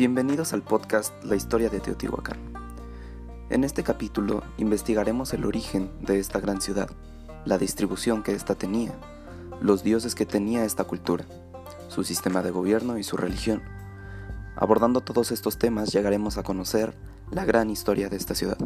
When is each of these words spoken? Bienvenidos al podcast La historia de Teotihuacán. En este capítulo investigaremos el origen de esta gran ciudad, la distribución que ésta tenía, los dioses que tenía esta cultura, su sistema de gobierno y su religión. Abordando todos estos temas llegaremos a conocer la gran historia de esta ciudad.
Bienvenidos 0.00 0.54
al 0.54 0.62
podcast 0.62 1.12
La 1.24 1.36
historia 1.36 1.68
de 1.68 1.78
Teotihuacán. 1.78 2.38
En 3.50 3.64
este 3.64 3.82
capítulo 3.82 4.42
investigaremos 4.56 5.34
el 5.34 5.44
origen 5.44 5.90
de 6.00 6.18
esta 6.18 6.40
gran 6.40 6.62
ciudad, 6.62 6.88
la 7.44 7.58
distribución 7.58 8.22
que 8.22 8.32
ésta 8.32 8.54
tenía, 8.54 8.98
los 9.60 9.82
dioses 9.82 10.14
que 10.14 10.24
tenía 10.24 10.64
esta 10.64 10.84
cultura, 10.84 11.26
su 11.88 12.02
sistema 12.02 12.40
de 12.40 12.50
gobierno 12.50 12.96
y 12.96 13.02
su 13.02 13.18
religión. 13.18 13.60
Abordando 14.56 15.02
todos 15.02 15.32
estos 15.32 15.58
temas 15.58 15.92
llegaremos 15.92 16.38
a 16.38 16.44
conocer 16.44 16.94
la 17.30 17.44
gran 17.44 17.68
historia 17.68 18.08
de 18.08 18.16
esta 18.16 18.34
ciudad. 18.34 18.56